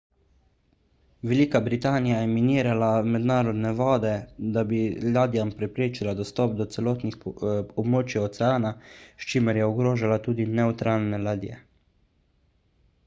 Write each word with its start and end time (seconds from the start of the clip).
velika 1.31 1.59
britanija 1.65 2.19
je 2.21 2.27
minirala 2.29 2.87
mednarodne 3.15 3.73
vode 3.81 4.13
da 4.55 4.63
bi 4.71 4.79
ladjam 5.17 5.51
preprečila 5.59 6.15
dostop 6.21 6.55
do 6.63 6.67
celotnih 6.77 7.17
območij 7.83 8.19
oceana 8.23 8.71
s 8.95 9.29
čimer 9.35 9.59
je 9.61 9.67
ogrožala 9.75 10.17
tudi 10.29 10.49
nevtralne 10.61 11.21
ladje 11.29 11.59